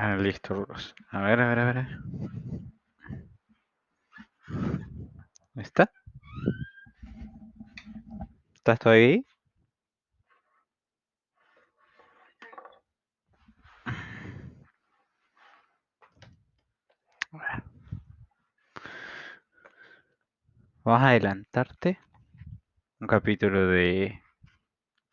Ah, 0.00 0.16
listo. 0.16 0.66
A 1.10 1.20
ver, 1.22 1.40
a 1.40 1.48
ver, 1.48 1.58
a 1.58 1.64
ver. 1.72 1.86
¿Está? 5.56 5.90
¿Estás 8.54 8.78
todavía 8.78 9.06
ahí? 9.08 9.26
Vamos 20.84 21.02
a 21.02 21.08
adelantarte 21.08 21.98
un 23.00 23.06
capítulo 23.08 23.66
de 23.66 24.22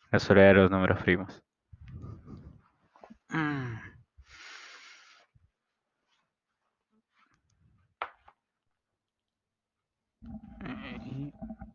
La 0.09 0.17
soledad 0.17 0.47
de 0.47 0.54
los 0.55 0.71
números 0.71 1.04
primos. 1.04 1.43
Mm. 3.29 3.84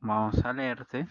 Vamos 0.01 0.45
a 0.45 0.53
leerte. 0.53 1.07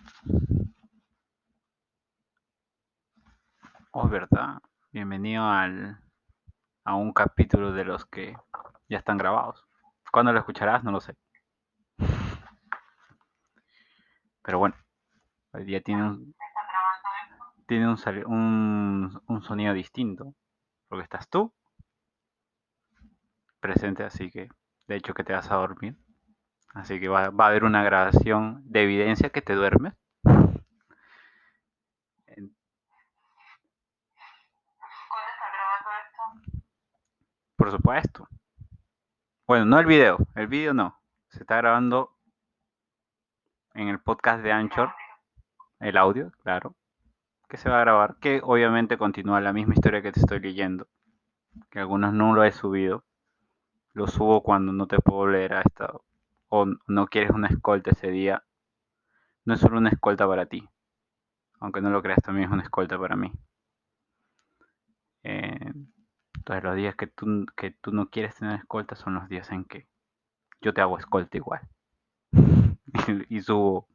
Oh, 3.91 4.07
verdad. 4.07 4.59
Bienvenido 4.91 5.43
al, 5.43 5.99
a 6.83 6.95
un 6.95 7.13
capítulo 7.13 7.71
de 7.71 7.85
los 7.85 8.05
que 8.05 8.35
ya 8.87 8.97
están 8.97 9.17
grabados. 9.17 9.65
¿Cuándo 10.11 10.33
lo 10.33 10.39
escucharás? 10.39 10.83
No 10.83 10.91
lo 10.91 10.99
sé. 10.99 11.15
Pero 14.41 14.59
bueno, 14.59 14.75
hoy 15.53 15.65
día 15.65 15.81
tiene 15.81 16.03
un, 16.03 16.35
tiene 17.67 17.88
un, 18.25 19.21
un 19.27 19.41
sonido 19.43 19.73
distinto. 19.73 20.33
Porque 20.88 21.03
estás 21.03 21.29
tú 21.29 21.53
presente, 23.59 24.03
así 24.03 24.31
que 24.31 24.49
de 24.88 24.95
hecho 24.95 25.13
que 25.13 25.23
te 25.23 25.33
vas 25.33 25.51
a 25.51 25.55
dormir. 25.55 25.95
Así 26.73 27.00
que 27.00 27.08
va, 27.08 27.30
va 27.30 27.45
a 27.45 27.48
haber 27.50 27.64
una 27.64 27.84
grabación 27.84 28.62
de 28.66 28.84
evidencia 28.84 29.30
que 29.30 29.42
te 29.42 29.53
duermes. 29.56 29.94
En- 32.28 32.56
¿Cuándo 35.08 35.30
está 35.34 35.45
grabando 35.53 35.90
esto? 36.03 36.62
Por 37.56 37.72
supuesto. 37.72 38.28
Bueno, 39.47 39.66
no 39.66 39.80
el 39.80 39.86
video, 39.86 40.17
el 40.36 40.47
video 40.47 40.73
no. 40.73 40.95
Se 41.30 41.40
está 41.42 41.58
grabando 41.58 42.16
en 43.73 43.88
el 43.88 44.00
podcast 44.00 44.44
de 44.44 44.52
Anchor, 44.52 44.94
el 45.80 45.97
audio, 45.97 46.31
claro. 46.44 46.75
Que 47.47 47.58
se 47.58 47.70
va 47.70 47.78
a 47.78 47.81
grabar, 47.81 48.17
que 48.20 48.42
obviamente 48.44 48.97
continúa 48.97 49.42
la 49.42 49.53
misma 49.53 49.73
historia 49.73 50.02
que 50.03 50.12
te 50.12 50.20
estoy 50.20 50.40
leyendo. 50.40 50.88
Que 51.72 51.80
algunos 51.80 52.14
no 52.14 52.34
lo 52.34 52.44
he 52.44 52.52
subido. 52.52 53.03
Lo 53.94 54.08
subo 54.08 54.44
cuando 54.44 54.72
no 54.72 54.86
te 54.88 55.00
puedo 55.00 55.28
leer 55.28 55.53
a 55.56 55.62
esta. 55.62 55.92
O 56.50 56.66
no 56.88 57.08
quieres 57.08 57.31
una 57.31 57.47
escolta 57.47 57.92
ese 57.92 58.09
día. 58.09 58.44
No 59.45 59.53
es 59.53 59.59
solo 59.59 59.78
una 59.78 59.89
escolta 59.89 60.28
para 60.28 60.45
ti. 60.45 60.67
Aunque 61.59 61.81
no 61.81 61.89
lo 61.89 62.02
creas, 62.02 62.22
también 62.22 62.47
es 62.47 62.52
una 62.52 62.64
escolta 62.64 62.97
para 63.00 63.16
mí. 63.16 63.31
Eh, 65.23 65.72
entonces 66.38 66.64
los 66.64 66.75
días 66.75 66.95
que 66.95 67.08
tú, 67.08 67.45
que 67.56 67.72
tú 67.72 67.91
no 67.91 68.09
quieres 68.09 68.36
tener 68.36 68.59
escolta 68.59 68.95
son 68.95 69.16
los 69.16 69.28
días 69.30 69.52
en 69.52 69.66
que 69.66 69.88
yo 70.61 70.73
te 70.73 70.81
hago 70.81 70.97
escolta 70.97 71.38
igual. 71.38 71.61
y, 73.30 73.41
subo 73.41 73.88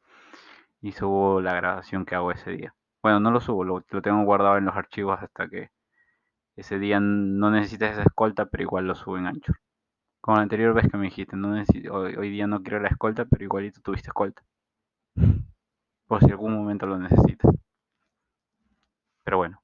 y 0.80 0.92
subo 0.92 1.41
la 1.41 1.55
grabación 1.55 2.05
que 2.05 2.14
hago 2.14 2.33
ese 2.33 2.50
día. 2.52 2.74
Bueno, 3.02 3.20
no 3.20 3.30
lo 3.30 3.41
subo, 3.41 3.64
lo, 3.64 3.84
lo 3.89 4.02
tengo 4.02 4.22
guardado 4.24 4.58
en 4.58 4.66
los 4.66 4.77
archivos 4.77 5.18
hasta 5.20 5.48
que 5.48 5.70
ese 6.56 6.78
día 6.78 7.00
no 7.00 7.50
necesites 7.50 7.92
esa 7.92 8.02
escolta, 8.02 8.46
pero 8.46 8.62
igual 8.62 8.86
lo 8.86 8.94
subo 8.94 9.18
en 9.18 9.27
Anchor. 9.27 9.56
Como 10.25 10.39
la 10.39 10.42
anterior 10.42 10.75
vez 10.75 10.89
que 10.91 10.97
me 10.97 11.05
dijiste, 11.05 11.36
no 11.36 11.55
hoy, 11.92 12.17
hoy 12.17 12.28
día 12.30 12.48
no 12.48 12.64
quiero 12.64 12.80
la 12.80 12.89
escolta, 12.89 13.27
pero 13.27 13.44
igualito 13.44 13.80
tuviste 13.80 14.08
escolta. 14.08 14.42
Por 16.08 16.20
si 16.24 16.30
algún 16.33 16.55
momento 16.55 16.86
lo 16.86 16.98
necesitas. 16.98 17.55
Pero 19.24 19.39
bueno. 19.39 19.61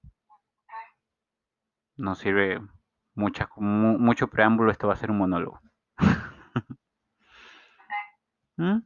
No 1.99 2.17
sirve 2.17 2.61
mucha, 3.15 3.49
mu- 3.55 3.97
mucho 3.97 4.27
preámbulo, 4.27 4.73
esto 4.73 4.89
va 4.89 4.95
a 4.95 4.97
ser 4.97 5.13
un 5.13 5.19
monólogo. 5.19 5.61
¿Mm? 8.59 8.83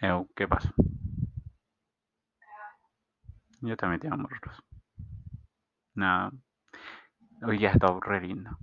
Eh, 0.00 0.24
¿Qué 0.34 0.48
pasó? 0.48 0.70
Yo 3.60 3.76
también 3.76 4.00
te 4.00 4.08
amo, 4.08 4.26
Rulos. 4.28 4.56
Nada. 5.94 6.30
Hoy 7.42 7.58
ya 7.58 7.70
está 7.70 7.88
re 8.00 8.20
lindo. 8.20 8.58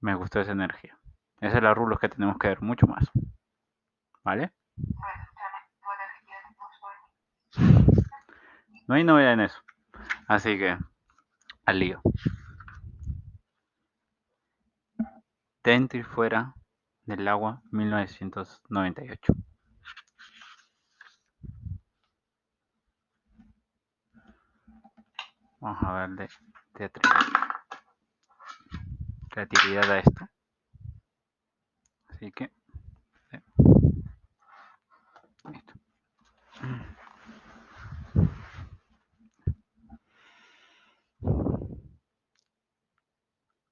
Me 0.00 0.14
gustó 0.14 0.40
esa 0.40 0.52
energía. 0.52 0.98
Esa 1.40 1.58
es 1.58 1.62
la 1.62 1.74
Rulos 1.74 1.98
que 2.00 2.08
tenemos 2.08 2.36
que 2.38 2.48
ver 2.48 2.60
mucho 2.60 2.86
más. 2.86 3.08
¿Vale? 4.24 4.52
De. 4.76 5.62
No 8.86 8.94
hay 8.94 9.04
novedad 9.04 9.34
en 9.34 9.40
eso. 9.40 9.60
Así 10.26 10.58
que, 10.58 10.76
al 11.66 11.78
lío. 11.78 12.00
Dentro 15.62 15.98
y 15.98 16.02
fuera 16.02 16.54
del 17.04 17.28
agua, 17.28 17.62
1998. 17.70 19.34
Vamos 25.60 25.82
a 25.82 25.92
darle 25.92 26.28
teatralidad, 26.74 27.47
creatividad 29.46 29.90
a 29.92 29.98
esto. 30.00 30.28
Así 32.08 32.32
que, 32.32 32.50
listo. 35.52 35.74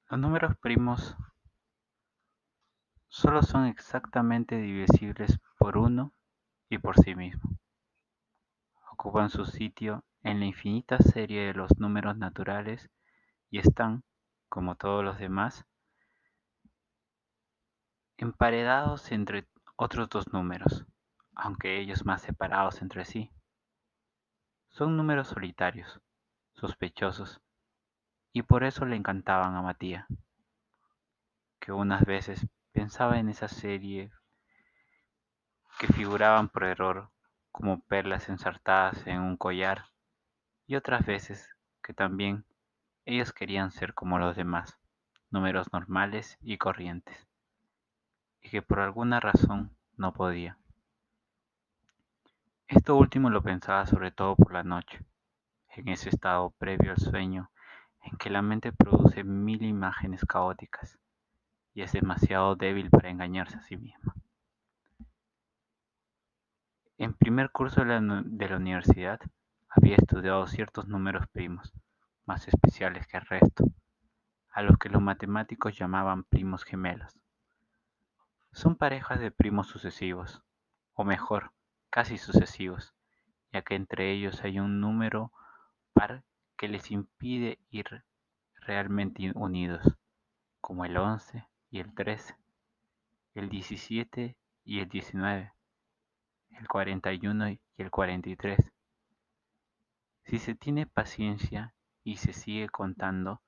Los 0.09 0.21
números 0.21 0.57
primos 0.59 1.17
solo 3.09 3.43
son 3.43 3.67
exactamente 3.67 4.57
divisibles 4.59 5.41
por 5.59 5.77
uno 5.77 6.13
y 6.69 6.79
por 6.79 6.97
sí 7.03 7.17
mismo. 7.17 7.59
Ocupan 8.93 9.31
su 9.31 9.45
sitio 9.45 10.05
en 10.23 10.39
la 10.39 10.47
infinita 10.47 10.99
serie 10.99 11.47
de 11.47 11.55
los 11.55 11.77
números 11.79 12.17
naturales 12.17 12.89
y 13.51 13.59
están, 13.59 14.05
como 14.49 14.77
todos 14.77 15.05
los 15.05 15.19
demás, 15.19 15.67
emparedados 18.17 19.13
entre 19.13 19.47
otros 19.77 20.09
dos 20.09 20.33
números, 20.33 20.87
aunque 21.35 21.79
ellos 21.79 22.05
más 22.05 22.23
separados 22.23 22.81
entre 22.81 23.05
sí. 23.05 23.31
Son 24.71 24.97
números 24.97 25.29
solitarios, 25.29 26.01
sospechosos, 26.55 27.41
y 28.33 28.43
por 28.43 28.65
eso 28.65 28.85
le 28.85 28.97
encantaban 28.97 29.55
a 29.55 29.63
Matías, 29.63 30.07
que 31.61 31.73
unas 31.73 32.05
veces 32.05 32.47
pensaba 32.73 33.19
en 33.19 33.29
esa 33.29 33.49
serie 33.49 34.11
que 35.79 35.89
figuraban 35.89 36.49
por 36.49 36.65
error 36.65 37.11
como 37.53 37.81
perlas 37.81 38.29
ensartadas 38.29 39.07
en 39.07 39.21
un 39.21 39.37
collar, 39.37 39.87
y 40.67 40.77
otras 40.77 41.05
veces 41.05 41.55
que 41.83 41.93
también 41.95 42.45
ellos 43.07 43.33
querían 43.33 43.71
ser 43.71 43.95
como 43.95 44.19
los 44.19 44.37
demás, 44.37 44.79
números 45.31 45.73
normales 45.73 46.37
y 46.43 46.59
corrientes, 46.59 47.27
y 48.43 48.51
que 48.51 48.63
por 48.63 48.81
alguna 48.81 49.21
razón 49.21 49.71
no 49.97 50.13
podía. 50.13 50.59
Esto 52.67 52.97
último 52.97 53.31
lo 53.31 53.45
pensaba 53.45 53.87
sobre 53.87 54.11
todo 54.11 54.35
por 54.35 54.53
la 54.53 54.65
noche, 54.65 54.99
en 55.77 55.89
ese 55.89 56.09
estado 56.09 56.51
previo 56.59 56.91
al 56.91 56.99
sueño 56.99 57.51
en 58.03 58.17
que 58.19 58.29
la 58.29 58.43
mente 58.43 58.73
produce 58.73 59.23
mil 59.23 59.63
imágenes 59.63 60.25
caóticas 60.25 60.99
y 61.75 61.83
es 61.83 61.93
demasiado 61.93 62.57
débil 62.57 62.91
para 62.91 63.11
engañarse 63.11 63.57
a 63.57 63.63
sí 63.63 63.77
misma. 63.77 64.15
En 66.99 67.15
primer 67.15 67.51
curso 67.53 67.85
de 67.85 67.87
la, 67.87 68.23
de 68.25 68.49
la 68.49 68.57
universidad 68.57 69.21
había 69.69 69.97
estudiado 69.97 70.47
ciertos 70.47 70.89
números 70.89 71.27
primos, 71.29 71.73
más 72.27 72.49
especiales 72.49 73.07
que 73.07 73.17
el 73.17 73.27
resto, 73.27 73.65
a 74.51 74.63
los 74.63 74.77
que 74.79 74.89
los 74.89 75.01
matemáticos 75.01 75.79
llamaban 75.79 76.25
primos 76.25 76.65
gemelos. 76.65 77.17
Son 78.53 78.77
parejas 78.77 79.21
de 79.21 79.31
primos 79.31 79.69
sucesivos, 79.69 80.43
o 80.95 81.05
mejor, 81.05 81.53
casi 81.91 82.19
sucesivos, 82.19 82.95
ya 83.53 83.63
que 83.63 83.77
entre 83.77 84.13
ellos 84.13 84.43
hay 84.43 84.59
un 84.59 84.81
número 84.81 85.33
par 85.93 86.25
que 86.57 86.69
les 86.69 86.91
impide 86.91 87.59
ir 87.71 88.05
realmente 88.55 89.31
unidos, 89.35 89.97
como 90.61 90.85
el 90.85 90.97
11 90.97 91.47
y 91.71 91.81
el 91.81 91.95
13, 91.95 92.37
el 93.35 93.49
17 93.49 94.37
y 94.65 94.81
el 94.81 94.89
19, 94.89 95.53
el 96.51 96.69
41 96.69 97.51
y 97.51 97.61
el 97.77 97.91
43. 97.91 98.73
Si 100.25 100.39
se 100.39 100.55
tiene 100.57 100.87
paciencia 100.87 101.76
y 102.07 102.19
se 102.19 102.33
sigue 102.33 102.69
contando, 102.69 103.43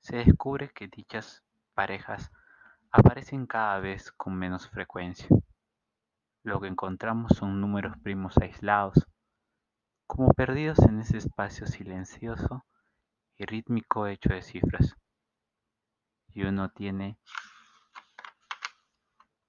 se 0.00 0.18
descubre 0.18 0.70
que 0.74 0.86
dichas 0.86 1.42
parejas 1.72 2.30
aparecen 2.90 3.46
cada 3.46 3.80
vez 3.80 4.12
con 4.12 4.38
menos 4.38 4.68
frecuencia. 4.68 5.26
Lo 6.42 6.60
que 6.60 6.68
encontramos 6.68 7.32
son 7.38 7.58
números 7.58 7.96
primos 8.02 8.36
aislados, 8.36 9.08
como 10.06 10.28
perdidos 10.34 10.78
en 10.80 11.00
ese 11.00 11.16
espacio 11.16 11.66
silencioso 11.66 12.66
y 13.38 13.46
rítmico 13.46 14.06
hecho 14.06 14.34
de 14.34 14.42
cifras. 14.42 14.94
Y 16.28 16.42
uno 16.42 16.70
tiene 16.70 17.16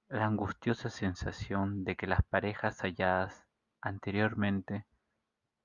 la 0.08 0.26
angustiosa 0.26 0.90
sensación 0.90 1.84
de 1.84 1.98
que 1.98 2.08
las 2.08 2.24
parejas 2.24 2.80
halladas 2.80 3.46
anteriormente 3.82 4.86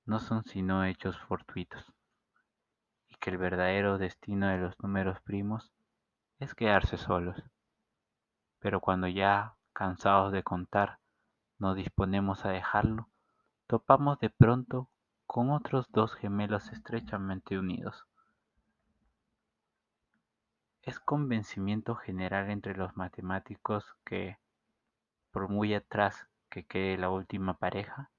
no 0.05 0.19
son 0.19 0.43
sino 0.43 0.85
hechos 0.85 1.17
fortuitos, 1.17 1.95
que 3.21 3.31
el 3.31 3.39
verdadero 3.39 3.99
destino 3.99 4.49
de 4.49 4.59
los 4.59 4.79
números 4.81 5.21
primos 5.21 5.73
es 6.39 6.55
quedarse 6.55 6.97
solos. 6.97 7.43
Pero 8.61 8.81
cuando 8.81 9.09
ya, 9.09 9.55
cansados 9.73 10.33
de 10.33 10.43
contar, 10.43 10.99
nos 11.59 11.77
disponemos 11.77 12.45
a 12.45 12.51
dejarlo, 12.51 13.09
topamos 13.67 14.19
de 14.21 14.31
pronto 14.31 14.89
con 15.27 15.51
otros 15.51 15.91
dos 15.91 16.15
gemelos 16.15 16.71
estrechamente 16.71 17.59
unidos. 17.59 18.07
Es 20.83 20.99
convencimiento 21.01 21.97
general 21.97 22.51
entre 22.51 22.75
los 22.75 22.97
matemáticos 22.97 23.85
que, 24.05 24.39
por 25.31 25.49
muy 25.49 25.75
atrás 25.75 26.27
que 26.49 26.65
quede 26.65 26.97
la 26.97 27.11
última 27.11 27.55
pareja, 27.55 28.11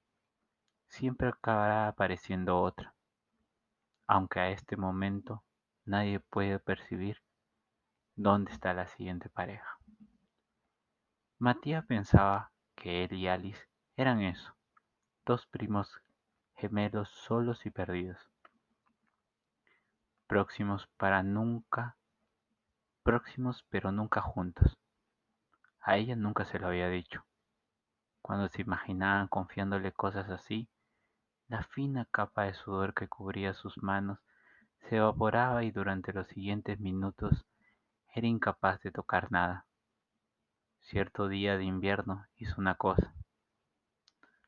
siempre 0.88 1.28
acabará 1.28 1.88
apareciendo 1.88 2.60
otra, 2.60 2.94
aunque 4.10 4.40
a 4.40 4.50
este 4.50 4.76
momento 4.76 5.44
nadie 5.84 6.18
puede 6.18 6.58
percibir 6.58 7.22
dónde 8.16 8.50
está 8.50 8.74
la 8.74 8.88
siguiente 8.88 9.28
pareja. 9.28 9.78
Matías 11.38 11.86
pensaba 11.86 12.50
que 12.74 13.04
él 13.04 13.12
y 13.12 13.28
Alice 13.28 13.68
eran 13.96 14.20
eso, 14.22 14.52
dos 15.24 15.46
primos 15.46 16.02
gemelos 16.56 17.08
solos 17.08 17.64
y 17.66 17.70
perdidos, 17.70 18.18
próximos 20.26 20.88
para 20.96 21.22
nunca, 21.22 21.94
próximos 23.04 23.64
pero 23.70 23.92
nunca 23.92 24.20
juntos. 24.22 24.76
A 25.82 25.98
ella 25.98 26.16
nunca 26.16 26.44
se 26.44 26.58
lo 26.58 26.66
había 26.66 26.88
dicho. 26.88 27.24
Cuando 28.22 28.48
se 28.48 28.62
imaginaban 28.62 29.28
confiándole 29.28 29.92
cosas 29.92 30.28
así, 30.30 30.68
la 31.50 31.64
fina 31.64 32.06
capa 32.12 32.44
de 32.44 32.54
sudor 32.54 32.94
que 32.94 33.08
cubría 33.08 33.54
sus 33.54 33.82
manos 33.82 34.20
se 34.88 34.98
evaporaba 34.98 35.64
y 35.64 35.72
durante 35.72 36.12
los 36.12 36.28
siguientes 36.28 36.78
minutos 36.78 37.44
era 38.14 38.28
incapaz 38.28 38.80
de 38.82 38.92
tocar 38.92 39.32
nada. 39.32 39.66
Cierto 40.78 41.26
día 41.26 41.58
de 41.58 41.64
invierno 41.64 42.24
hizo 42.36 42.54
una 42.60 42.76
cosa. 42.76 43.12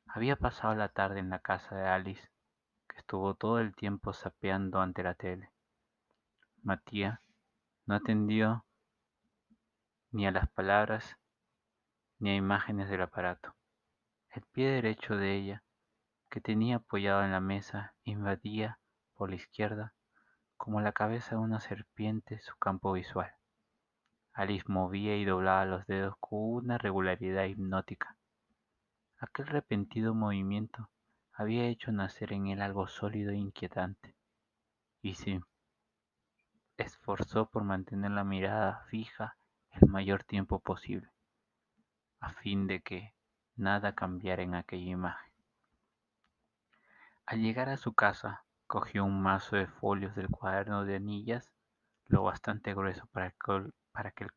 Había 0.06 0.36
pasado 0.36 0.76
la 0.76 0.90
tarde 0.90 1.18
en 1.18 1.28
la 1.28 1.40
casa 1.40 1.74
de 1.74 1.88
Alice, 1.88 2.30
que 2.88 2.98
estuvo 2.98 3.34
todo 3.34 3.58
el 3.58 3.74
tiempo 3.74 4.12
sapeando 4.12 4.80
ante 4.80 5.02
la 5.02 5.14
tele. 5.14 5.50
Matías 6.62 7.18
no 7.84 7.96
atendió 7.96 8.64
ni 10.12 10.24
a 10.24 10.30
las 10.30 10.48
palabras 10.50 11.16
ni 12.20 12.30
a 12.30 12.36
imágenes 12.36 12.88
del 12.88 13.02
aparato. 13.02 13.56
El 14.30 14.42
pie 14.52 14.70
derecho 14.70 15.16
de 15.16 15.34
ella 15.34 15.62
que 16.32 16.40
tenía 16.40 16.76
apoyado 16.76 17.22
en 17.24 17.30
la 17.30 17.40
mesa 17.40 17.94
invadía 18.04 18.78
por 19.12 19.28
la 19.28 19.36
izquierda, 19.36 19.92
como 20.56 20.80
la 20.80 20.92
cabeza 20.92 21.34
de 21.34 21.42
una 21.42 21.60
serpiente, 21.60 22.40
su 22.40 22.56
campo 22.56 22.94
visual. 22.94 23.30
Alice 24.32 24.64
movía 24.66 25.14
y 25.18 25.26
doblaba 25.26 25.66
los 25.66 25.86
dedos 25.86 26.14
con 26.20 26.40
una 26.40 26.78
regularidad 26.78 27.44
hipnótica. 27.44 28.16
Aquel 29.18 29.46
repentino 29.46 30.14
movimiento 30.14 30.88
había 31.34 31.66
hecho 31.66 31.92
nacer 31.92 32.32
en 32.32 32.46
él 32.46 32.62
algo 32.62 32.88
sólido 32.88 33.32
e 33.32 33.36
inquietante, 33.36 34.16
y 35.02 35.16
se 35.16 35.42
esforzó 36.78 37.50
por 37.50 37.62
mantener 37.62 38.12
la 38.12 38.24
mirada 38.24 38.86
fija 38.88 39.36
el 39.70 39.86
mayor 39.86 40.24
tiempo 40.24 40.60
posible, 40.60 41.10
a 42.20 42.32
fin 42.32 42.66
de 42.66 42.80
que 42.80 43.12
nada 43.54 43.94
cambiara 43.94 44.42
en 44.42 44.54
aquella 44.54 44.92
imagen. 44.92 45.31
Al 47.32 47.40
llegar 47.40 47.70
a 47.70 47.78
su 47.78 47.94
casa, 47.94 48.44
cogió 48.66 49.06
un 49.06 49.22
mazo 49.22 49.56
de 49.56 49.66
folios 49.66 50.14
del 50.14 50.28
cuaderno 50.28 50.84
de 50.84 50.96
anillas, 50.96 51.50
lo 52.08 52.24
bastante 52.24 52.74
grueso 52.74 53.06
para 53.06 53.30
que, 53.30 54.24
el 54.24 54.30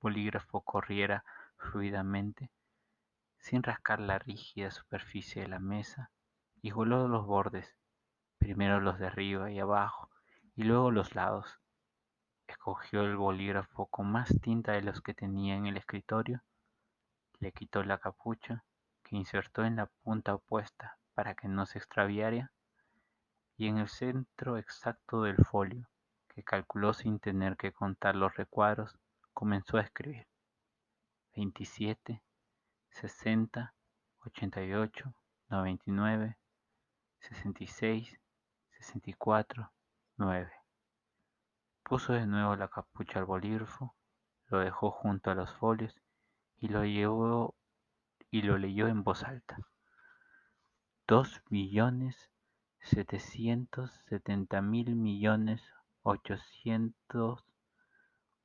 bolígrafo 0.00 0.60
corriera 0.62 1.24
fluidamente, 1.58 2.50
sin 3.38 3.62
rascar 3.62 4.00
la 4.00 4.18
rígida 4.18 4.72
superficie 4.72 5.42
de 5.42 5.48
la 5.48 5.60
mesa, 5.60 6.10
y 6.60 6.72
voló 6.72 7.06
los 7.06 7.24
bordes, 7.24 7.76
primero 8.38 8.80
los 8.80 8.98
de 8.98 9.06
arriba 9.06 9.52
y 9.52 9.60
abajo, 9.60 10.10
y 10.56 10.64
luego 10.64 10.90
los 10.90 11.14
lados. 11.14 11.60
Escogió 12.48 13.02
el 13.02 13.14
bolígrafo 13.14 13.86
con 13.86 14.10
más 14.10 14.34
tinta 14.42 14.72
de 14.72 14.82
los 14.82 15.02
que 15.02 15.14
tenía 15.14 15.54
en 15.54 15.66
el 15.66 15.76
escritorio, 15.76 16.42
le 17.38 17.52
quitó 17.52 17.84
la 17.84 17.98
capucha, 17.98 18.64
que 19.04 19.14
insertó 19.14 19.64
en 19.64 19.76
la 19.76 19.86
punta 20.02 20.34
opuesta 20.34 20.98
para 21.14 21.34
que 21.34 21.48
no 21.48 21.64
se 21.66 21.78
extraviara, 21.78 22.52
y 23.56 23.68
en 23.68 23.78
el 23.78 23.88
centro 23.88 24.58
exacto 24.58 25.22
del 25.22 25.36
folio, 25.36 25.88
que 26.28 26.42
calculó 26.42 26.92
sin 26.92 27.20
tener 27.20 27.56
que 27.56 27.72
contar 27.72 28.16
los 28.16 28.34
recuadros, 28.36 28.98
comenzó 29.32 29.76
a 29.76 29.82
escribir. 29.82 30.26
27, 31.36 32.22
60, 32.90 33.74
88, 34.24 35.14
99, 35.48 36.36
66, 37.20 38.20
64, 38.70 39.72
9. 40.16 40.52
Puso 41.84 42.12
de 42.12 42.26
nuevo 42.26 42.56
la 42.56 42.68
capucha 42.68 43.20
al 43.20 43.24
bolígrafo, 43.24 43.94
lo 44.48 44.58
dejó 44.58 44.90
junto 44.90 45.30
a 45.30 45.34
los 45.34 45.52
folios 45.54 46.00
y 46.58 46.68
lo 46.68 46.84
llevó 46.84 47.54
y 48.30 48.42
lo 48.42 48.58
leyó 48.58 48.88
en 48.88 49.04
voz 49.04 49.22
alta 49.22 49.58
dos 51.06 51.42
millones 51.50 52.30
setecientos 52.80 53.90
setenta 54.08 54.62
mil 54.62 54.96
millones 54.96 55.62
ochocientos 56.02 57.44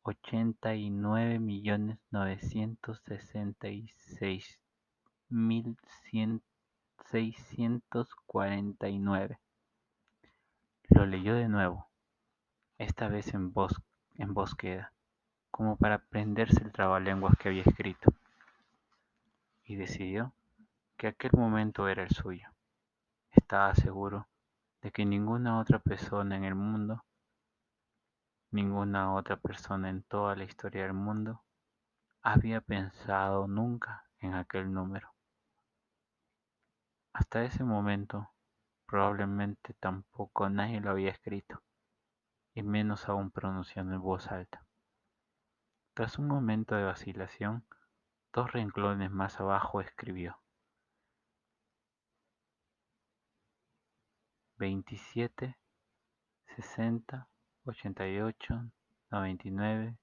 ochenta 0.01 0.75
y 0.75 0.89
nueve 0.89 1.39
millones 1.39 1.99
novecientos 2.11 3.01
sesenta 3.05 3.69
y 3.69 3.87
seis 4.17 4.59
mil 5.29 5.77
seiscientos 7.09 8.13
cuarenta 8.25 8.89
y 8.89 8.99
nueve. 8.99 9.39
Lo 10.89 11.05
leyó 11.05 11.35
de 11.35 11.47
nuevo, 11.47 11.87
esta 12.77 13.07
vez 13.07 13.33
en 13.33 13.53
voz, 13.53 13.81
en 14.15 14.33
voz 14.33 14.53
queda, 14.55 14.91
como 15.49 15.77
para 15.77 15.95
aprenderse 15.95 16.61
el 16.61 16.73
trabalenguas 16.73 17.37
que 17.37 17.47
había 17.47 17.63
escrito, 17.63 18.11
y 19.63 19.77
decidió 19.77 20.33
que 20.99 21.07
aquel 21.07 21.31
momento 21.31 21.87
era 21.87 22.03
el 22.03 22.09
suyo. 22.09 22.49
Estaba 23.31 23.73
seguro 23.73 24.27
de 24.81 24.91
que 24.91 25.05
ninguna 25.05 25.57
otra 25.57 25.79
persona 25.79 26.35
en 26.35 26.43
el 26.43 26.55
mundo, 26.55 27.05
ninguna 28.51 29.15
otra 29.15 29.37
persona 29.37 29.89
en 29.89 30.03
toda 30.03 30.35
la 30.35 30.43
historia 30.43 30.83
del 30.83 30.93
mundo, 30.93 31.41
había 32.21 32.59
pensado 32.59 33.47
nunca 33.47 34.09
en 34.19 34.33
aquel 34.33 34.73
número. 34.73 35.15
Hasta 37.13 37.45
ese 37.45 37.63
momento, 37.63 38.29
probablemente 38.85 39.73
tampoco 39.75 40.49
nadie 40.49 40.81
lo 40.81 40.91
había 40.91 41.11
escrito, 41.11 41.63
y 42.53 42.61
menos 42.61 43.07
aún 43.07 43.31
pronunciando 43.31 43.95
en 43.95 44.01
voz 44.01 44.27
alta. 44.27 44.65
Tras 45.93 46.19
un 46.19 46.27
momento 46.27 46.75
de 46.75 46.83
vacilación, 46.83 47.65
dos 48.33 48.51
renglones 48.51 49.11
más 49.11 49.39
abajo 49.39 49.79
escribió 49.79 50.41
veintisiete, 54.59 55.57
sesenta, 56.55 57.29
ochenta 57.63 58.05
y 58.05 58.19
ocho, 58.19 58.69
noventa 59.09 59.47
y 59.47 59.51
nueve, 59.51 59.97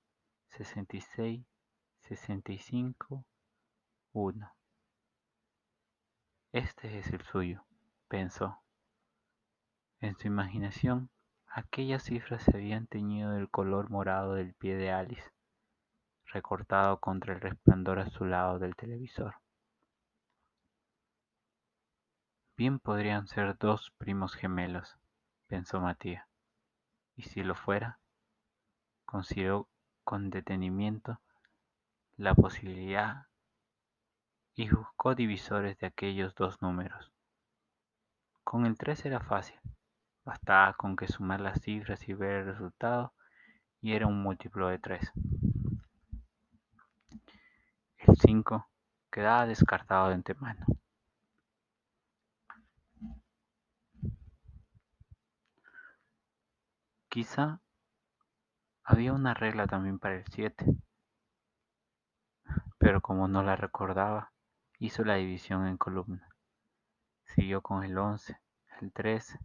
sesenta 0.49 0.97
y 0.97 1.03
seis, 1.03 1.45
sesenta 2.01 2.53
y 2.53 2.59
cinco, 2.59 3.27
uno. 4.15 4.51
Este 6.53 6.99
es 6.99 7.13
el 7.13 7.21
suyo, 7.21 7.67
pensó. 8.09 8.63
En 10.01 10.17
su 10.17 10.27
imaginación, 10.27 11.11
aquellas 11.49 12.05
cifras 12.05 12.43
se 12.43 12.57
habían 12.57 12.87
teñido 12.87 13.33
del 13.33 13.51
color 13.51 13.91
morado 13.91 14.33
del 14.33 14.55
pie 14.55 14.77
de 14.77 14.91
Alice, 14.91 15.33
recortado 16.33 16.99
contra 16.99 17.35
el 17.35 17.43
resplandor 17.43 17.99
azulado 17.99 18.59
del 18.59 18.75
televisor. 18.75 19.35
Bien 22.57 22.79
podrían 22.79 23.27
ser 23.27 23.59
dos 23.59 23.93
primos 23.99 24.35
gemelos, 24.35 24.97
pensó 25.47 25.79
Matías, 25.79 26.27
y 27.15 27.25
si 27.25 27.43
lo 27.43 27.55
fuera, 27.55 27.99
consideró 29.05 29.69
con 30.05 30.31
detenimiento 30.31 31.21
la 32.17 32.35
posibilidad 32.35 33.27
y 34.55 34.71
buscó 34.71 35.15
divisores 35.15 35.77
de 35.81 35.89
aquellos 35.89 36.35
dos 36.35 36.63
números. 36.63 37.13
Con 38.43 38.65
el 38.65 38.79
3 38.79 39.05
era 39.05 39.21
fácil, 39.21 39.61
bastaba 40.25 40.73
con 40.79 40.97
que 40.97 41.09
sumar 41.09 41.41
las 41.41 41.61
cifras 41.61 42.09
y 42.09 42.15
ver 42.15 42.37
el 42.37 42.47
resultado 42.47 43.13
y 43.83 43.93
era 43.93 44.07
un 44.07 44.23
múltiplo 44.23 44.69
de 44.69 44.79
3. 44.79 45.13
El 47.99 48.17
5 48.17 48.67
quedaba 49.11 49.47
descartado 49.47 50.09
de 50.09 50.15
antemano. 50.15 50.65
Quizá 57.17 57.63
había 58.85 59.15
una 59.15 59.33
regla 59.33 59.67
también 59.67 59.99
para 59.99 60.17
el 60.17 60.27
7, 60.27 60.67
pero 62.77 63.01
como 63.01 63.27
no 63.27 63.43
la 63.43 63.57
recordaba, 63.57 64.35
hizo 64.81 65.03
la 65.03 65.15
división 65.15 65.67
en 65.67 65.79
columnas. 65.79 66.29
Siguió 67.25 67.63
con 67.63 67.85
el 67.85 67.97
11, 67.97 68.39
el 68.83 68.93
13, 68.93 69.41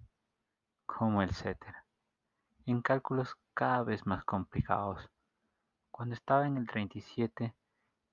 como 0.85 1.23
etcétera, 1.23 1.85
en 2.65 2.81
cálculos 2.81 3.37
cada 3.53 3.83
vez 3.83 4.05
más 4.05 4.25
complicados. 4.25 5.09
Cuando 5.91 6.15
estaba 6.15 6.47
en 6.47 6.57
el 6.57 6.67
37, 6.67 7.55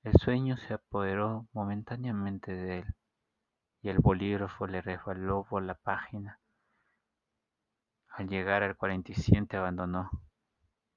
el 0.04 0.12
sueño 0.20 0.56
se 0.56 0.74
apoderó 0.74 1.48
momentáneamente 1.52 2.52
de 2.52 2.78
él, 2.78 2.94
y 3.82 3.88
el 3.88 3.98
bolígrafo 3.98 4.68
le 4.68 4.82
resbaló 4.82 5.42
por 5.50 5.64
la 5.64 5.74
página. 5.74 6.38
Al 8.18 8.26
llegar 8.26 8.64
al 8.64 8.76
47 8.76 9.56
abandonó. 9.56 10.10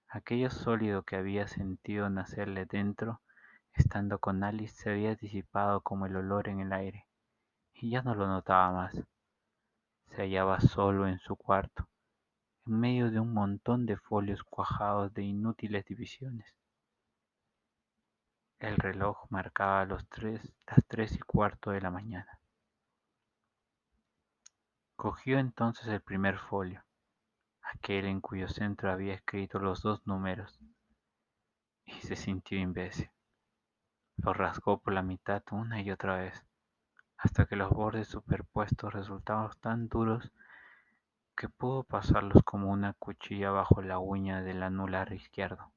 Aquello 0.09 0.49
sólido 0.49 1.03
que 1.03 1.17
había 1.17 1.47
sentido 1.47 2.09
nacerle 2.09 2.65
dentro, 2.65 3.21
estando 3.73 4.17
con 4.17 4.43
Alice, 4.43 4.73
se 4.75 4.89
había 4.89 5.13
disipado 5.13 5.81
como 5.81 6.07
el 6.07 6.15
olor 6.15 6.49
en 6.49 6.61
el 6.61 6.73
aire, 6.73 7.05
y 7.75 7.91
ya 7.91 8.01
no 8.01 8.15
lo 8.15 8.25
notaba 8.25 8.71
más. 8.71 9.03
Se 10.07 10.23
hallaba 10.23 10.61
solo 10.61 11.07
en 11.07 11.19
su 11.19 11.35
cuarto, 11.35 11.87
en 12.65 12.79
medio 12.79 13.11
de 13.11 13.19
un 13.19 13.35
montón 13.35 13.85
de 13.85 13.97
folios 13.97 14.41
cuajados 14.41 15.13
de 15.13 15.21
inútiles 15.21 15.85
divisiones. 15.85 16.55
El 18.57 18.77
reloj 18.77 19.27
marcaba 19.29 19.85
los 19.85 20.09
tres, 20.09 20.41
las 20.65 20.83
tres 20.87 21.15
y 21.15 21.19
cuarto 21.19 21.69
de 21.69 21.81
la 21.81 21.91
mañana. 21.91 22.39
Cogió 24.95 25.37
entonces 25.37 25.85
el 25.85 26.01
primer 26.01 26.39
folio, 26.39 26.83
aquel 27.73 28.05
en 28.05 28.21
cuyo 28.21 28.47
centro 28.47 28.91
había 28.91 29.13
escrito 29.13 29.59
los 29.59 29.81
dos 29.81 30.05
números, 30.05 30.59
y 31.85 31.93
se 31.93 32.15
sintió 32.15 32.59
imbécil. 32.59 33.09
Lo 34.17 34.33
rasgó 34.33 34.79
por 34.79 34.93
la 34.93 35.01
mitad 35.01 35.43
una 35.51 35.81
y 35.81 35.89
otra 35.91 36.17
vez, 36.17 36.45
hasta 37.17 37.45
que 37.45 37.55
los 37.55 37.69
bordes 37.69 38.07
superpuestos 38.07 38.93
resultaban 38.93 39.51
tan 39.61 39.87
duros 39.87 40.31
que 41.35 41.49
pudo 41.49 41.83
pasarlos 41.83 42.43
como 42.43 42.69
una 42.71 42.93
cuchilla 42.93 43.51
bajo 43.51 43.81
la 43.81 43.99
uña 43.99 44.41
del 44.41 44.63
anular 44.63 45.13
izquierdo. 45.13 45.71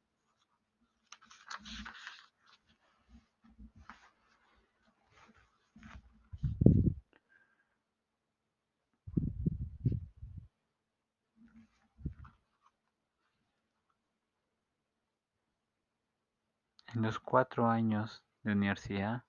En 16.94 17.02
los 17.02 17.18
cuatro 17.18 17.68
años 17.68 18.22
de 18.44 18.52
universidad, 18.52 19.24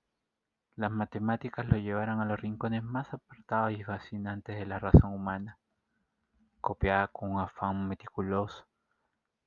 las 0.75 0.91
matemáticas 0.91 1.67
lo 1.67 1.77
llevaron 1.77 2.22
a 2.22 2.25
los 2.25 2.39
rincones 2.39 2.84
más 2.84 3.12
apartados 3.12 3.72
y 3.72 3.84
fascinantes 3.84 4.55
de 4.55 4.67
la 4.67 4.77
razón 4.77 5.12
humana. 5.12 5.57
Copiaba 6.62 7.07
con 7.07 7.31
un 7.31 7.39
afán 7.39 7.88
meticuloso 7.88 8.67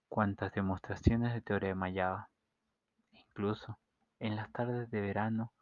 cuantas 0.09 0.53
demostraciones 0.53 1.33
de 1.33 1.43
teorema 1.43 1.87
hallaba. 1.87 2.29
Incluso, 3.13 3.79
en 4.19 4.35
las 4.35 4.51
tardes 4.51 4.91
de 4.91 5.01
verano, 5.01 5.53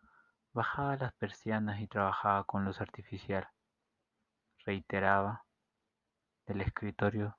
bajaba 0.54 0.96
las 0.96 1.12
persianas 1.12 1.82
y 1.82 1.88
trabajaba 1.88 2.44
con 2.44 2.64
luz 2.64 2.80
artificial. 2.80 3.46
Reiteraba 4.64 5.44
del 6.46 6.62
escritorio 6.62 7.36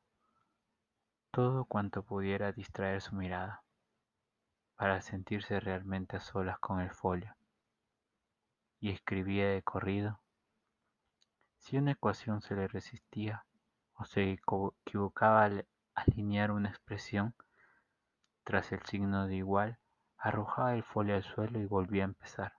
todo 1.31 1.65
cuanto 1.65 2.03
pudiera 2.03 2.51
distraer 2.51 3.01
su 3.01 3.15
mirada 3.15 3.63
para 4.77 5.01
sentirse 5.01 5.60
realmente 5.60 6.17
a 6.17 6.19
solas 6.19 6.60
con 6.60 6.79
el 6.79 6.91
folio, 6.91 7.36
y 8.79 8.91
escribía 8.91 9.50
de 9.50 9.63
corrido. 9.63 10.22
Si 11.57 11.77
una 11.77 11.91
ecuación 11.91 12.41
se 12.41 12.55
le 12.55 12.67
resistía 12.67 13.46
o 13.96 14.05
se 14.05 14.31
equivocaba 14.31 15.43
al 15.43 15.67
alinear 15.96 16.51
una 16.51 16.69
expresión, 16.69 17.34
tras 18.43 18.72
el 18.72 18.81
signo 18.84 19.27
de 19.27 19.36
igual, 19.38 19.79
arrojaba 20.17 20.75
el 20.75 20.84
folio 20.84 21.15
al 21.15 21.24
suelo 21.24 21.60
y 21.60 21.65
volvía 21.65 22.03
a 22.03 22.05
empezar. 22.05 22.53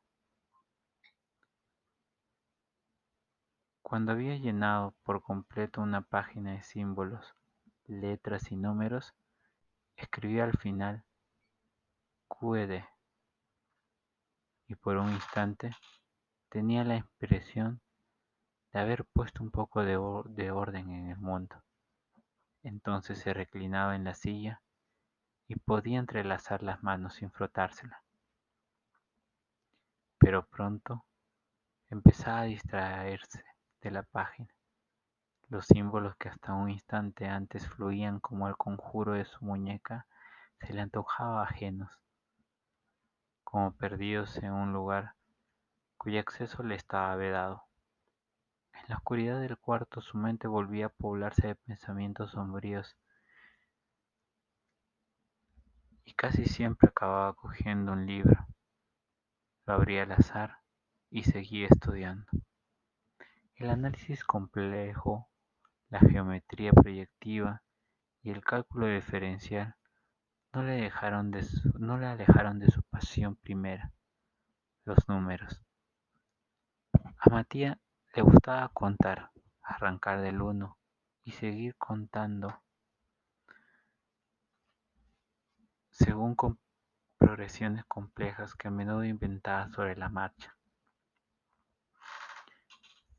Cuando 3.80 4.12
había 4.12 4.37
llenado 4.37 4.94
por 5.04 5.22
completo 5.22 5.80
una 5.80 6.02
página 6.02 6.52
de 6.52 6.62
símbolos, 6.62 7.34
letras 7.87 8.50
y 8.50 8.56
números, 8.56 9.14
escribía 9.96 10.44
al 10.44 10.58
final 10.58 11.04
QED 12.40 12.85
y 14.68 14.76
por 14.76 14.97
un 14.97 15.11
instante 15.11 15.73
tenía 16.50 16.85
la 16.85 16.97
impresión 16.97 17.80
de 18.73 18.78
haber 18.78 19.04
puesto 19.07 19.42
un 19.42 19.50
poco 19.50 19.83
de, 19.83 19.97
orden 19.97 20.90
en 20.90 21.11
el 21.11 21.18
mundo. 21.18 21.61
Entonces 22.62 23.18
se 23.18 23.35
reclinaba 23.35 23.97
en 23.97 24.04
la 24.04 24.14
silla 24.14 24.62
y 25.49 25.57
podía 25.57 25.99
entrelazar 25.99 26.62
las 26.62 26.80
manos 26.80 27.14
sin 27.14 27.33
frotársela. 27.33 28.04
Pero 30.18 30.47
pronto 30.47 31.04
empezaba 31.90 32.40
a 32.40 32.45
distraerse 32.45 33.42
de 33.80 33.90
la 33.90 34.04
página. 34.04 34.54
Los 35.49 35.66
símbolos 35.66 36.14
que 36.16 36.28
hasta 36.28 36.54
un 36.54 36.71
instante 36.71 37.26
antes 37.26 37.66
fluían 37.68 38.21
como 38.21 38.47
el 38.47 38.57
conjuro 38.57 39.14
de 39.14 39.25
su 39.25 39.45
muñeca 39.45 40.07
se 40.61 40.73
le 40.73 40.83
antojaba 40.83 41.42
ajenos 41.42 41.90
como 43.50 43.72
perdidos 43.72 44.36
en 44.36 44.52
un 44.52 44.74
lugar 44.74 45.14
cuyo 45.96 46.20
acceso 46.20 46.62
le 46.62 46.74
estaba 46.74 47.16
vedado. 47.16 47.64
En 48.74 48.82
la 48.88 48.96
oscuridad 48.96 49.40
del 49.40 49.56
cuarto 49.56 50.02
su 50.02 50.18
mente 50.18 50.46
volvía 50.46 50.86
a 50.86 50.90
poblarse 50.90 51.46
de 51.46 51.54
pensamientos 51.54 52.32
sombríos 52.32 52.98
y 56.04 56.12
casi 56.12 56.44
siempre 56.44 56.90
acababa 56.90 57.32
cogiendo 57.32 57.92
un 57.92 58.04
libro, 58.04 58.46
lo 59.64 59.72
abría 59.72 60.02
al 60.02 60.12
azar 60.12 60.58
y 61.08 61.22
seguía 61.22 61.68
estudiando. 61.70 62.26
El 63.54 63.70
análisis 63.70 64.24
complejo, 64.24 65.26
la 65.88 66.00
geometría 66.00 66.72
proyectiva 66.72 67.62
y 68.22 68.30
el 68.30 68.44
cálculo 68.44 68.88
diferencial 68.88 69.77
no 70.52 70.62
le, 70.62 70.72
dejaron 70.72 71.30
de 71.30 71.46
no 71.78 71.98
le 71.98 72.06
alejaron 72.06 72.58
de 72.58 72.70
su 72.70 72.82
pasión 72.82 73.36
primera, 73.36 73.92
los 74.84 75.08
números. 75.08 75.62
A 76.92 77.30
Matías 77.30 77.78
le 78.14 78.22
gustaba 78.22 78.68
contar, 78.68 79.30
arrancar 79.62 80.20
del 80.20 80.40
uno 80.40 80.78
y 81.24 81.32
seguir 81.32 81.76
contando 81.76 82.62
según 85.90 86.34
con 86.34 86.58
progresiones 87.18 87.84
complejas 87.86 88.54
que 88.54 88.68
a 88.68 88.70
menudo 88.70 89.04
inventaba 89.04 89.68
sobre 89.70 89.96
la 89.96 90.08
marcha. 90.08 90.56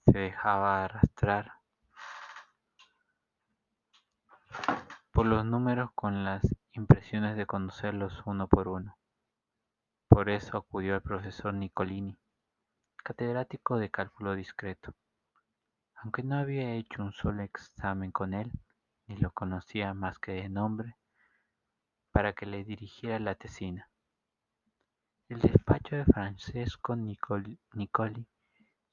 Se 0.05 0.17
dejaba 0.17 0.86
arrastrar 0.86 1.53
por 5.12 5.25
los 5.25 5.45
números 5.45 5.91
con 5.93 6.24
las 6.24 6.41
impresiones 6.79 7.36
de 7.36 7.45
conocerlos 7.45 8.24
uno 8.25 8.48
por 8.48 8.69
uno. 8.69 8.98
Por 10.07 10.29
eso 10.29 10.57
acudió 10.57 10.95
al 10.95 11.01
profesor 11.01 11.53
Nicolini, 11.53 12.17
catedrático 13.03 13.77
de 13.77 13.91
cálculo 13.91 14.33
discreto. 14.33 14.95
Aunque 15.95 16.24
no 16.24 16.38
había 16.38 16.71
hecho 16.75 17.03
un 17.03 17.12
solo 17.12 17.43
examen 17.43 18.12
con 18.12 18.33
él, 18.33 18.51
ni 19.07 19.17
lo 19.17 19.31
conocía 19.31 19.93
más 19.93 20.19
que 20.19 20.31
de 20.31 20.48
nombre, 20.48 20.95
para 22.13 22.31
que 22.31 22.45
le 22.45 22.63
dirigiera 22.63 23.19
la 23.19 23.36
tesina. 23.36 23.89
El 25.27 25.41
despacho 25.41 25.98
de 25.98 26.05
Francesco 26.05 26.95
Nicoli 26.95 27.59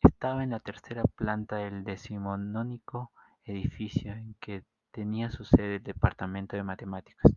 estaba 0.02 0.42
en 0.42 0.50
la 0.50 0.60
tercera 0.60 1.04
planta 1.04 1.56
del 1.56 1.84
decimonónico 1.84 3.12
edificio 3.44 4.12
en 4.12 4.34
que 4.40 4.64
tenía 4.90 5.30
su 5.30 5.44
sede 5.44 5.76
el 5.76 5.84
departamento 5.84 6.56
de 6.56 6.64
matemáticas. 6.64 7.35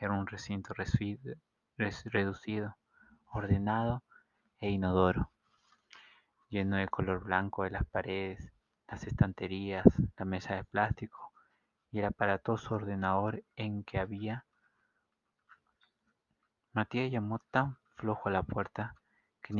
Era 0.00 0.14
un 0.14 0.26
recinto 0.26 0.72
reducido, 1.76 2.76
ordenado 3.32 4.02
e 4.58 4.70
inodoro, 4.70 5.30
lleno 6.48 6.76
de 6.76 6.88
color 6.88 7.22
blanco 7.22 7.64
de 7.64 7.70
las 7.70 7.84
paredes, 7.84 8.50
las 8.88 9.06
estanterías, 9.06 9.84
la 10.16 10.24
mesa 10.24 10.54
de 10.54 10.64
plástico 10.64 11.32
y 11.92 11.98
el 11.98 12.06
aparatoso 12.06 12.76
ordenador 12.76 13.44
en 13.56 13.84
que 13.84 13.98
había. 13.98 14.46
Matías 16.72 17.12
llamó 17.12 17.38
tan 17.50 17.76
flojo 17.96 18.30
a 18.30 18.32
la 18.32 18.42
puerta 18.42 18.94
que, 19.42 19.52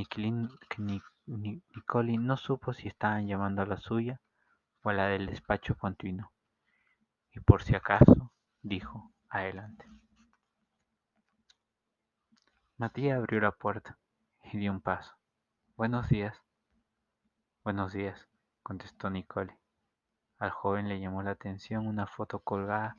Nicoli 1.26 2.16
no 2.16 2.38
supo 2.38 2.72
si 2.72 2.88
estaban 2.88 3.26
llamando 3.26 3.60
a 3.60 3.66
la 3.66 3.76
suya 3.76 4.22
o 4.82 4.88
a 4.88 4.94
la 4.94 5.08
del 5.08 5.26
despacho 5.26 5.76
continuo, 5.76 6.32
y 7.34 7.40
por 7.40 7.62
si 7.62 7.74
acaso 7.74 8.32
dijo, 8.62 9.12
adelante. 9.28 9.84
Matías 12.80 13.18
abrió 13.18 13.40
la 13.40 13.50
puerta 13.50 13.98
y 14.42 14.56
dio 14.56 14.72
un 14.72 14.80
paso. 14.80 15.14
Buenos 15.76 16.08
días. 16.08 16.40
Buenos 17.62 17.92
días, 17.92 18.26
contestó 18.62 19.10
Nicole. 19.10 19.54
Al 20.38 20.48
joven 20.48 20.88
le 20.88 20.98
llamó 20.98 21.22
la 21.22 21.32
atención 21.32 21.86
una 21.86 22.06
foto 22.06 22.38
colgada 22.38 22.96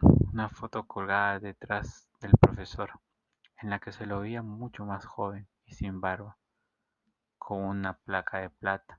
una 0.00 0.48
foto 0.48 0.82
colgada 0.88 1.38
detrás 1.38 2.08
del 2.20 2.32
profesor, 2.32 2.90
en 3.58 3.70
la 3.70 3.78
que 3.78 3.92
se 3.92 4.04
lo 4.04 4.18
veía 4.18 4.42
mucho 4.42 4.84
más 4.84 5.06
joven 5.06 5.46
y 5.64 5.74
sin 5.74 6.00
barba, 6.00 6.38
con 7.38 7.62
una 7.62 7.98
placa 7.98 8.38
de 8.38 8.50
plata, 8.50 8.98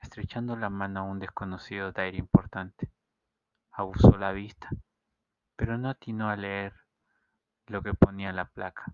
estrechando 0.00 0.56
la 0.56 0.68
mano 0.68 0.98
a 0.98 1.04
un 1.04 1.20
desconocido 1.20 1.92
de 1.92 2.02
aire 2.02 2.18
importante. 2.18 2.90
Abusó 3.70 4.18
la 4.18 4.32
vista 4.32 4.68
pero 5.62 5.78
no 5.78 5.90
atinó 5.90 6.28
a 6.28 6.34
leer 6.34 6.74
lo 7.68 7.84
que 7.84 7.94
ponía 7.94 8.32
la 8.32 8.46
placa. 8.46 8.92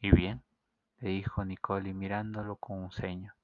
¿Y 0.00 0.10
bien? 0.10 0.42
le 1.00 1.10
dijo 1.10 1.44
Nicoli 1.44 1.92
mirándolo 1.92 2.56
con 2.56 2.78
un 2.78 2.90
ceño. 2.90 3.34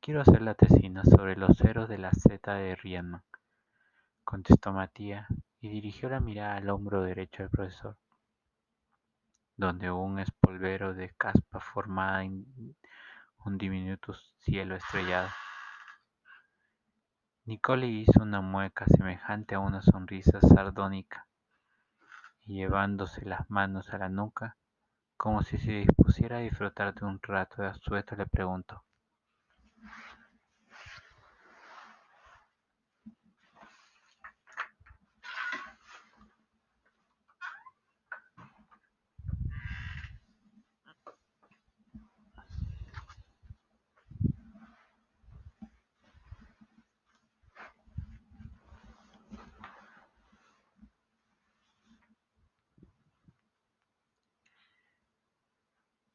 Quiero 0.00 0.20
hacer 0.20 0.40
la 0.40 0.54
tesina 0.54 1.02
sobre 1.02 1.34
los 1.34 1.58
ceros 1.58 1.88
de 1.88 1.98
la 1.98 2.12
Z 2.12 2.54
de 2.54 2.76
Riemann, 2.76 3.24
contestó 4.22 4.72
Matías 4.72 5.26
y 5.60 5.68
dirigió 5.68 6.08
la 6.08 6.20
mirada 6.20 6.54
al 6.54 6.70
hombro 6.70 7.02
derecho 7.02 7.42
del 7.42 7.50
profesor, 7.50 7.98
donde 9.56 9.90
un 9.90 10.20
espolvero 10.20 10.94
de 10.94 11.12
caspa 11.16 11.58
formaba 11.58 12.22
un 12.22 13.58
diminuto 13.58 14.14
cielo 14.44 14.76
estrellado. 14.76 15.28
Nicole 17.50 17.88
hizo 17.88 18.22
una 18.22 18.40
mueca 18.40 18.84
semejante 18.86 19.56
a 19.56 19.58
una 19.58 19.82
sonrisa 19.82 20.40
sardónica, 20.40 21.26
y 22.42 22.54
llevándose 22.54 23.24
las 23.24 23.50
manos 23.50 23.92
a 23.92 23.98
la 23.98 24.08
nuca, 24.08 24.56
como 25.16 25.42
si 25.42 25.58
se 25.58 25.72
dispusiera 25.72 26.36
a 26.36 26.42
disfrutar 26.42 26.94
de 26.94 27.04
un 27.04 27.20
rato 27.20 27.60
de 27.60 27.66
asueto, 27.66 28.14
le 28.14 28.26
preguntó. 28.26 28.84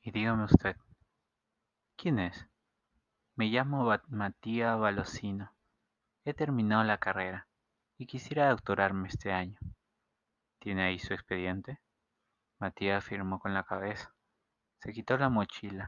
Y 0.05 0.11
dígame 0.11 0.43
usted, 0.43 0.75
¿quién 1.95 2.19
es? 2.19 2.47
Me 3.35 3.47
llamo 3.47 3.91
Matías 4.09 4.77
Balosino. 4.77 5.51
He 6.23 6.35
terminado 6.35 6.83
la 6.83 6.99
carrera 6.99 7.47
y 7.97 8.05
quisiera 8.05 8.51
doctorarme 8.51 9.07
este 9.07 9.33
año. 9.33 9.57
¿Tiene 10.59 10.83
ahí 10.83 10.99
su 10.99 11.15
expediente? 11.15 11.79
Matías 12.59 13.03
afirmó 13.03 13.39
con 13.39 13.55
la 13.55 13.63
cabeza. 13.63 14.13
Se 14.77 14.93
quitó 14.93 15.17
la 15.17 15.29
mochila, 15.29 15.87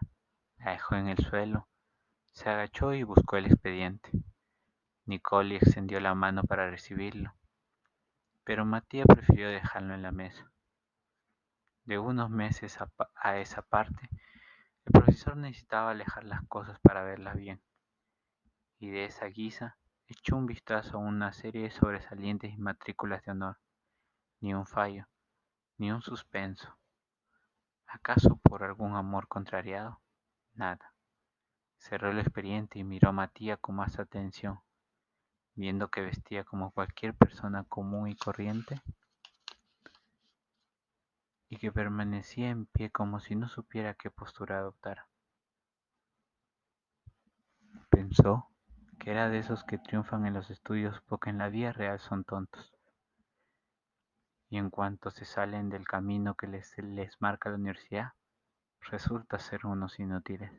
la 0.58 0.72
dejó 0.72 0.96
en 0.96 1.10
el 1.10 1.20
suelo, 1.20 1.68
se 2.32 2.50
agachó 2.50 2.96
y 2.96 3.04
buscó 3.04 3.38
el 3.38 3.46
expediente. 3.46 4.10
Nicole 5.06 5.58
extendió 5.58 6.00
la 6.00 6.16
mano 6.16 6.42
para 6.42 6.72
recibirlo, 6.72 7.36
pero 8.44 8.66
Matías 8.66 9.06
prefirió 9.06 9.50
dejarlo 9.50 9.94
en 9.94 10.02
la 10.02 10.12
mesa. 10.12 10.52
De 11.88 11.98
unos 11.98 12.30
meses 12.30 12.78
a, 13.16 13.38
esa 13.38 13.62
parte, 13.62 14.10
el 14.84 14.92
profesor 14.92 15.38
necesitaba 15.38 15.92
alejar 15.92 16.26
las 16.26 16.46
cosas 16.50 16.78
para 16.82 17.02
verlas 17.02 17.38
bien, 17.38 17.64
y 18.78 18.90
de 18.90 19.06
esa 19.06 19.28
guisa 19.28 19.78
echó 20.06 20.36
un 20.36 20.48
vistazo 20.48 20.98
a 20.98 21.00
una 21.00 21.32
serie 21.32 21.62
de 21.62 21.72
sobresalientes 21.72 22.54
y 22.54 22.58
matrículas 22.58 23.24
de 23.24 23.32
honor. 23.32 23.58
Ni 24.42 24.54
un 24.54 24.68
fallo, 24.68 25.08
ni 25.78 25.90
un 25.90 26.02
suspenso. 26.02 26.78
¿Acaso 27.86 28.36
por 28.36 28.66
algún 28.66 28.94
amor 28.94 29.30
contrariado? 29.30 30.02
Nada. 30.56 30.94
Cerró 31.78 32.12
el 32.12 32.20
expediente 32.20 32.80
y 32.80 32.84
miró 32.84 33.10
a 33.10 33.14
Matías 33.14 33.60
con 33.60 33.76
más 33.76 33.98
atención, 33.98 34.60
viendo 35.56 35.88
que 35.88 36.02
vestía 36.02 36.44
como 36.44 36.72
cualquier 36.72 37.14
persona 37.14 37.64
común 37.64 38.10
y 38.10 38.18
corriente 38.18 38.82
y 41.50 41.58
que 41.58 41.72
permanecía 41.72 42.50
en 42.50 42.66
pie 42.66 42.92
como 42.92 43.20
si 43.20 43.36
no 43.36 43.48
supiera 43.48 43.94
qué 43.94 44.12
postura 44.12 44.60
adoptar. 44.60 45.06
Pensó 47.90 48.50
que 49.00 49.12
era 49.12 49.30
de 49.30 49.40
esos 49.40 49.64
que 49.64 49.78
triunfan 49.78 50.26
en 50.26 50.34
los 50.34 50.50
estudios 50.50 51.02
porque 51.08 51.30
en 51.30 51.38
la 51.38 51.50
vida 51.50 51.72
real 51.72 52.00
son 52.00 52.24
tontos. 52.24 52.74
Y 54.50 54.58
en 54.58 54.70
cuanto 54.70 55.12
se 55.12 55.26
salen 55.26 55.70
del 55.70 55.88
camino 55.88 56.36
que 56.36 56.48
les, 56.48 56.78
les 56.78 57.22
marca 57.22 57.50
la 57.50 57.56
universidad, 57.56 58.14
resulta 58.82 59.40
ser 59.40 59.66
unos 59.66 60.00
inútiles. 60.00 60.52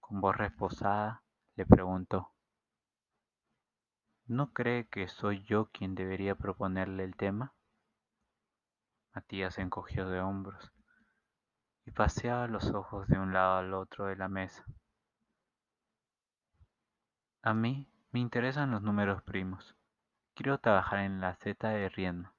Con 0.00 0.20
voz 0.20 0.36
reposada 0.36 1.22
le 1.56 1.66
preguntó, 1.66 2.32
¿no 4.26 4.52
cree 4.52 4.86
que 4.86 5.08
soy 5.08 5.42
yo 5.44 5.70
quien 5.72 5.94
debería 5.94 6.34
proponerle 6.34 7.04
el 7.04 7.16
tema? 7.16 7.54
Matías 9.18 9.54
se 9.54 9.62
encogió 9.62 10.08
de 10.08 10.20
hombros 10.20 10.72
y 11.84 11.90
paseaba 11.90 12.46
los 12.46 12.70
ojos 12.70 13.08
de 13.08 13.18
un 13.18 13.32
lado 13.32 13.58
al 13.58 13.74
otro 13.74 14.06
de 14.06 14.14
la 14.14 14.28
mesa. 14.28 14.64
A 17.42 17.52
mí 17.52 17.90
me 18.12 18.20
interesan 18.20 18.70
los 18.70 18.80
números 18.80 19.24
primos. 19.24 19.74
Quiero 20.34 20.58
trabajar 20.58 21.00
en 21.00 21.20
la 21.20 21.34
Z 21.34 21.68
de 21.68 21.88
Riemann. 21.88 22.32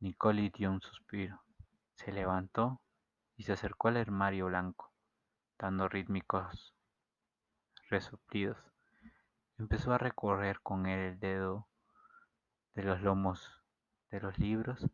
Nicoli 0.00 0.50
dio 0.50 0.68
un 0.68 0.80
suspiro. 0.80 1.44
Se 1.94 2.10
levantó 2.10 2.80
y 3.36 3.44
se 3.44 3.52
acercó 3.52 3.86
al 3.86 3.98
armario 3.98 4.46
blanco, 4.46 4.92
dando 5.60 5.88
rítmicos 5.88 6.74
resoplidos. 7.88 8.58
Empezó 9.58 9.92
a 9.92 9.98
recorrer 9.98 10.60
con 10.60 10.86
él 10.86 10.98
el 10.98 11.20
dedo 11.20 11.68
de 12.74 12.82
los 12.82 13.00
lomos 13.00 13.62
de 14.10 14.18
los 14.18 14.36
libros 14.40 14.90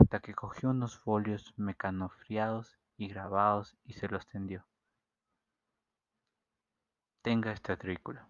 hasta 0.00 0.20
que 0.20 0.34
cogió 0.34 0.70
unos 0.70 0.98
folios 0.98 1.52
mecanofriados 1.58 2.78
y 2.96 3.08
grabados 3.08 3.76
y 3.84 3.92
se 3.92 4.08
los 4.08 4.26
tendió. 4.26 4.66
Tenga 7.20 7.52
este 7.52 7.72
artículo 7.72 8.26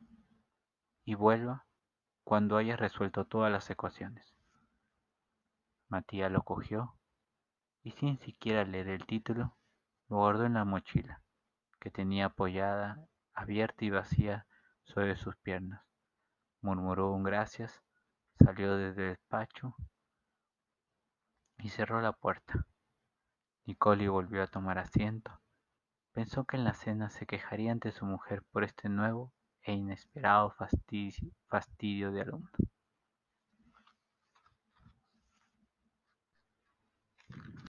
y 1.05 1.15
vuelva 1.15 1.65
cuando 2.25 2.57
haya 2.57 2.77
resuelto 2.77 3.25
todas 3.25 3.53
las 3.53 3.71
ecuaciones. 3.71 4.35
Matías 5.89 6.33
lo 6.33 6.43
cogió 6.43 6.97
y 7.85 7.93
sin 7.93 8.19
siquiera 8.19 8.65
leer 8.65 8.89
el 8.89 9.07
título, 9.07 9.57
lo 10.09 10.17
guardó 10.17 10.47
en 10.47 10.55
la 10.55 10.65
mochila, 10.65 11.23
que 11.79 11.91
tenía 11.91 12.27
apoyada, 12.27 13.07
abierta 13.33 13.85
y 13.85 13.91
vacía 13.91 14.45
sobre 14.83 15.15
sus 15.15 15.37
piernas. 15.37 15.83
Murmuró 16.63 17.13
un 17.13 17.23
gracias, 17.23 17.81
salió 18.39 18.77
del 18.77 18.97
despacho 18.97 19.77
y 21.63 21.69
cerró 21.69 22.01
la 22.01 22.13
puerta. 22.13 22.67
Nicoli 23.67 24.09
volvió 24.09 24.43
a 24.43 24.47
tomar 24.47 24.79
asiento. 24.79 25.41
Pensó 26.13 26.45
que 26.45 26.57
en 26.57 26.65
la 26.65 26.75
cena 26.75 27.11
se 27.11 27.27
quejaría 27.27 27.73
ante 27.73 27.93
su 27.93 28.05
mujer 28.05 28.43
por 28.51 28.65
este 28.65 28.89
nuevo 28.89 29.33
e 29.63 29.73
inesperado 29.73 30.51
fastidio, 30.51 31.31
fastidio 31.49 32.11
de 32.11 32.23
alumno. 32.23 32.51